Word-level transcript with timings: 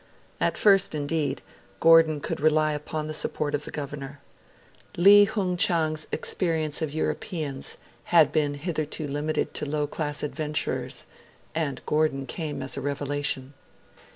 At 0.39 0.57
first, 0.57 0.95
indeed, 0.95 1.43
Gordon 1.79 2.21
could 2.21 2.39
rely 2.39 2.73
upon 2.73 3.05
the 3.05 3.13
support 3.13 3.53
of 3.53 3.65
the 3.65 3.69
Governor. 3.69 4.19
Li 4.97 5.27
Flung 5.27 5.57
Chang's 5.57 6.07
experience 6.11 6.81
of 6.81 6.91
Europeans 6.91 7.77
had 8.05 8.31
been 8.31 8.55
hitherto 8.55 9.05
limited 9.05 9.53
to 9.53 9.65
low 9.69 9.85
class 9.85 10.23
adventurers, 10.23 11.05
and 11.53 11.85
Gordon 11.85 12.25
came 12.25 12.63
as 12.63 12.75
a 12.77 12.81
revelation. 12.81 13.53